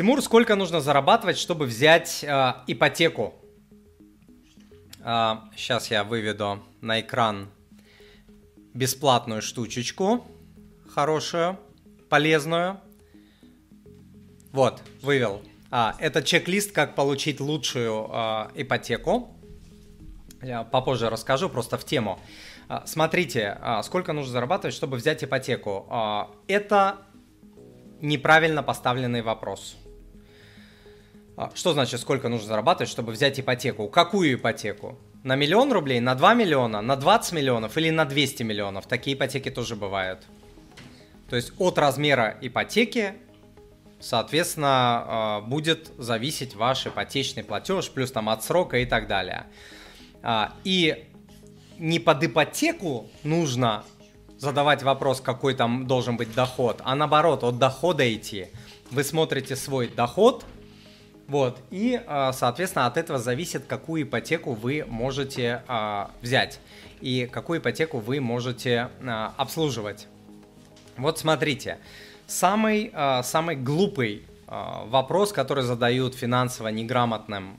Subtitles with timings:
[0.00, 3.34] Тимур, сколько нужно зарабатывать, чтобы взять э, ипотеку?
[5.04, 7.50] Э, сейчас я выведу на экран
[8.72, 10.26] бесплатную штучечку,
[10.88, 11.58] хорошую,
[12.08, 12.80] полезную.
[14.52, 15.42] Вот, вывел.
[15.70, 19.36] А, это чек-лист, как получить лучшую э, ипотеку.
[20.40, 22.18] Я попозже расскажу, просто в тему.
[22.70, 25.86] А, смотрите, а, сколько нужно зарабатывать, чтобы взять ипотеку.
[25.90, 27.00] А, это
[28.00, 29.76] неправильно поставленный вопрос.
[31.54, 33.88] Что значит, сколько нужно зарабатывать, чтобы взять ипотеку?
[33.88, 34.98] Какую ипотеку?
[35.22, 38.86] На миллион рублей, на 2 миллиона, на 20 миллионов или на 200 миллионов?
[38.86, 40.26] Такие ипотеки тоже бывают.
[41.28, 43.14] То есть от размера ипотеки,
[44.00, 49.46] соответственно, будет зависеть ваш ипотечный платеж, плюс там от срока и так далее.
[50.64, 51.06] И
[51.78, 53.84] не под ипотеку нужно
[54.36, 58.48] задавать вопрос, какой там должен быть доход, а наоборот, от дохода идти.
[58.90, 60.44] Вы смотрите свой доход,
[61.30, 66.58] вот, и, а, соответственно, от этого зависит, какую ипотеку вы можете а, взять
[67.00, 70.08] и какую ипотеку вы можете а, обслуживать.
[70.96, 71.78] Вот смотрите,
[72.26, 77.58] самый, самый глупый вопрос, который задают финансово неграмотным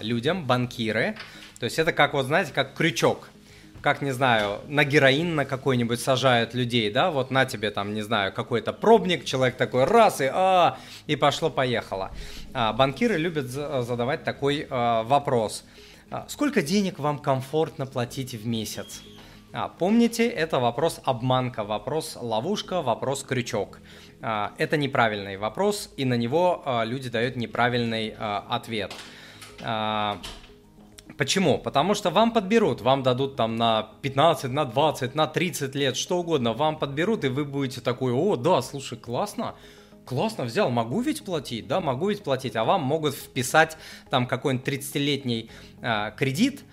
[0.00, 1.16] людям, банкиры,
[1.60, 3.30] то есть это как, вот знаете, как крючок–
[3.82, 8.02] как, не знаю, на героин на какой-нибудь сажают людей, да, вот на тебе там, не
[8.02, 12.12] знаю, какой-то пробник, человек такой раз и а, и пошло-поехало.
[12.54, 15.64] А, банкиры любят задавать такой а, вопрос.
[16.10, 19.02] А, сколько денег вам комфортно платить в месяц?
[19.52, 23.80] А, помните, это вопрос обманка, вопрос ловушка, вопрос крючок.
[24.22, 28.94] А, это неправильный вопрос, и на него а, люди дают неправильный а, ответ.
[29.60, 30.18] А,
[31.18, 31.58] Почему?
[31.58, 36.18] Потому что вам подберут, вам дадут там на 15, на 20, на 30 лет, что
[36.18, 39.54] угодно, вам подберут, и вы будете такой, о, да, слушай, классно,
[40.04, 43.76] классно взял, могу ведь платить, да, могу ведь платить, а вам могут вписать
[44.10, 45.50] там какой-нибудь 30-летний
[45.82, 46.64] э, кредит,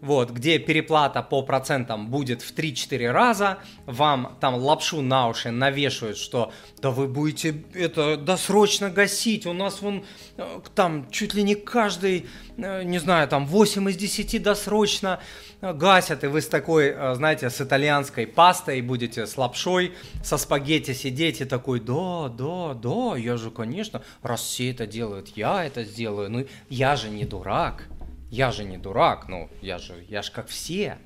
[0.00, 6.16] вот, где переплата по процентам будет в 3-4 раза, вам там лапшу на уши навешивают,
[6.16, 10.04] что да вы будете это досрочно гасить, у нас вон
[10.36, 15.20] э, там чуть ли не каждый, э, не знаю, там 8 из 10 досрочно
[15.60, 20.94] э, гасят, и вы с такой, знаете, с итальянской пастой будете с лапшой, со спагетти
[20.94, 25.82] сидеть и такой, да, да, да, я же, конечно, раз все это делают, я это
[25.84, 27.88] сделаю, ну я же не дурак
[28.30, 30.98] я же не дурак, ну, я же, я же как все.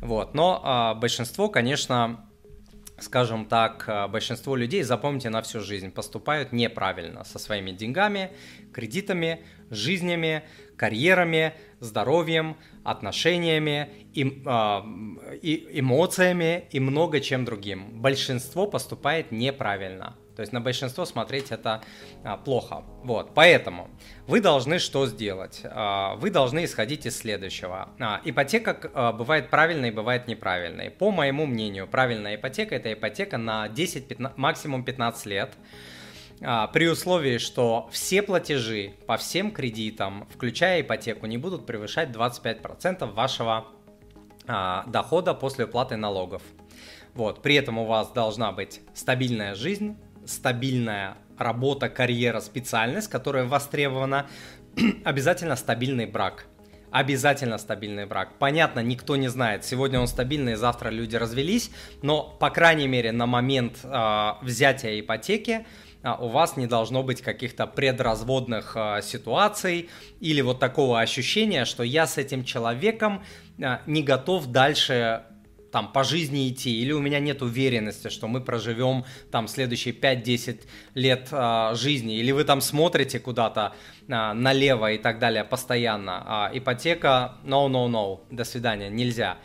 [0.00, 2.28] Вот, но а, большинство, конечно,
[2.98, 8.32] скажем так, а, большинство людей, запомните на всю жизнь, поступают неправильно со своими деньгами,
[8.72, 10.44] кредитами, жизнями,
[10.76, 14.84] карьерами, здоровьем, отношениями, и, а,
[15.42, 18.00] и, эмоциями и много чем другим.
[18.00, 20.16] Большинство поступает неправильно.
[20.36, 21.82] То есть на большинство смотреть это
[22.22, 22.84] а, плохо.
[23.02, 23.88] Вот, поэтому
[24.26, 25.62] вы должны что сделать?
[25.64, 27.90] А, вы должны исходить из следующего.
[27.98, 30.90] А, ипотека бывает правильной, бывает неправильной.
[30.90, 35.54] По моему мнению, правильная ипотека это ипотека на 10, максимум 15 лет.
[36.72, 43.66] При условии, что все платежи по всем кредитам, включая ипотеку, не будут превышать 25% вашего
[44.46, 46.42] а, дохода после уплаты налогов.
[47.14, 54.26] Вот, при этом у вас должна быть стабильная жизнь, стабильная работа, карьера, специальность, которая востребована,
[55.04, 56.46] обязательно стабильный брак.
[56.90, 58.38] Обязательно стабильный брак.
[58.38, 63.26] Понятно, никто не знает, сегодня он стабильный, завтра люди развелись, но, по крайней мере, на
[63.26, 65.66] момент э, взятия ипотеки
[66.04, 71.82] э, у вас не должно быть каких-то предразводных э, ситуаций или вот такого ощущения, что
[71.82, 73.24] я с этим человеком
[73.58, 75.24] э, не готов дальше
[75.74, 80.60] там по жизни идти, или у меня нет уверенности, что мы проживем там следующие 5-10
[80.94, 83.74] лет а, жизни, или вы там смотрите куда-то
[84.08, 86.22] а, налево и так далее постоянно.
[86.24, 89.38] А, ипотека, no, no, no, до свидания, нельзя.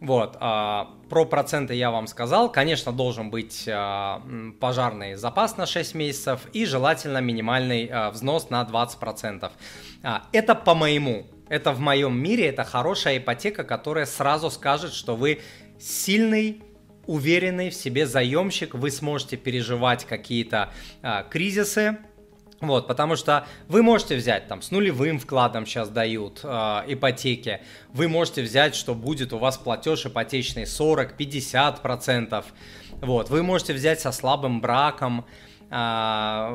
[0.00, 2.50] Вот, а, про проценты я вам сказал.
[2.50, 4.22] Конечно, должен быть а,
[4.58, 9.52] пожарный запас на 6 месяцев и желательно минимальный а, взнос на 20%.
[10.02, 11.26] А, это по моему.
[11.48, 15.40] Это в моем мире, это хорошая ипотека, которая сразу скажет, что вы
[15.78, 16.62] сильный,
[17.06, 21.98] уверенный в себе заемщик, вы сможете переживать какие-то а, кризисы,
[22.60, 27.60] вот, потому что вы можете взять там с нулевым вкладом сейчас дают э, ипотеки,
[27.92, 32.44] вы можете взять, что будет у вас платеж ипотечный 40-50%,
[33.02, 35.26] вот, вы можете взять со слабым браком,
[35.70, 36.46] э,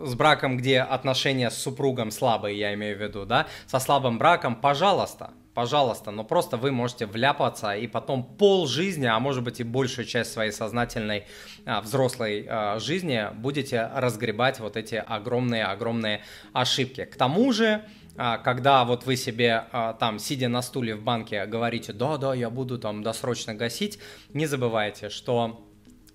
[0.00, 4.56] с браком, где отношения с супругом слабые, я имею в виду, да, со слабым браком,
[4.56, 9.64] пожалуйста, пожалуйста, но просто вы можете вляпаться и потом пол жизни, а может быть и
[9.64, 11.24] большую часть своей сознательной
[11.64, 16.22] а, взрослой а, жизни будете разгребать вот эти огромные-огромные
[16.52, 17.06] ошибки.
[17.06, 17.82] К тому же,
[18.18, 19.64] а, когда вот вы себе
[19.98, 23.98] там, сидя на стуле в банке, говорите, да-да, я буду там досрочно гасить,
[24.34, 25.65] не забывайте, что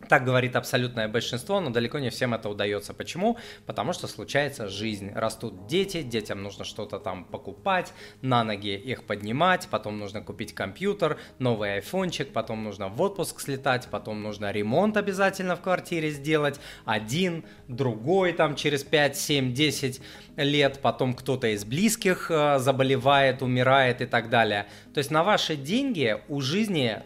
[0.07, 2.94] так говорит абсолютное большинство, но далеко не всем это удается.
[2.94, 3.38] Почему?
[3.65, 5.12] Потому что случается жизнь.
[5.13, 11.18] Растут дети, детям нужно что-то там покупать, на ноги их поднимать, потом нужно купить компьютер,
[11.39, 17.45] новый айфончик, потом нужно в отпуск слетать, потом нужно ремонт обязательно в квартире сделать, один,
[17.68, 20.01] другой там через 5, 7, 10
[20.38, 24.68] лет, потом кто-то из близких э, заболевает, умирает и так далее.
[24.94, 27.01] То есть на ваши деньги у жизни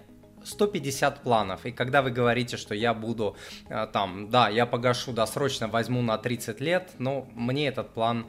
[0.46, 3.36] 150 планов, и когда вы говорите, что я буду
[3.70, 8.28] э, там, да, я погашу досрочно, возьму на 30 лет, но мне этот план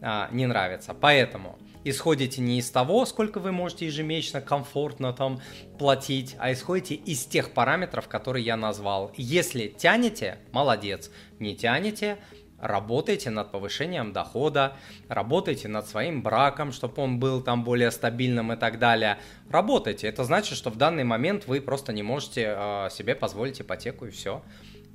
[0.00, 0.94] а, не нравится.
[0.94, 5.40] Поэтому исходите не из того, сколько вы можете ежемесячно комфортно там
[5.78, 9.12] платить, а исходите из тех параметров, которые я назвал.
[9.16, 11.10] Если тянете, молодец,
[11.40, 12.18] не тянете,
[12.60, 14.76] работайте над повышением дохода,
[15.08, 19.18] работайте над своим браком, чтобы он был там более стабильным и так далее.
[19.50, 20.08] Работайте.
[20.08, 24.10] Это значит, что в данный момент вы просто не можете э, себе позволить ипотеку и
[24.10, 24.42] все.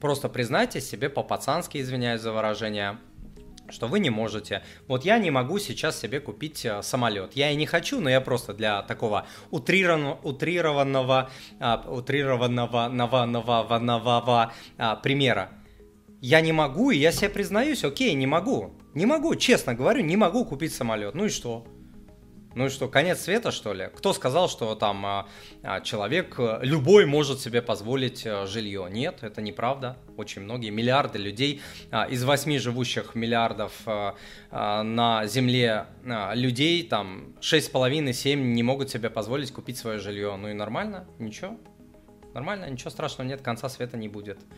[0.02, 2.98] Просто признайте себе по-пацански, извиняюсь за выражение,
[3.70, 4.62] что вы не можете.
[4.88, 7.34] Вот я не могу сейчас себе купить э, самолет.
[7.34, 11.30] Я и не хочу, но я просто для такого утрированного, утрированного,
[11.60, 15.63] э, утрированного, нового, нового, нового э, примера
[16.24, 18.72] я не могу, и я себе признаюсь, окей, не могу.
[18.94, 21.16] Не могу, честно говорю, не могу купить самолет.
[21.16, 21.68] Ну и что?
[22.56, 23.90] Ну и что, конец света, что ли?
[23.94, 25.28] Кто сказал, что там а,
[25.64, 28.88] а, человек э, любой может себе позволить а, жилье?
[28.90, 29.98] Нет, это неправда.
[30.16, 31.62] Очень многие, миллиарды людей,
[31.92, 34.16] а, из восьми живущих миллиардов а,
[34.84, 40.38] на Земле людей, там 6,5-7 не могут себе позволить купить свое жилье.
[40.38, 41.58] Ну и нормально, ничего.
[42.34, 44.40] Нормально, ничего страшного нет, конца света не будет.